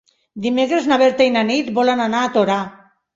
[0.45, 2.57] Dimecres na Berta i na Nit volen anar a Torà.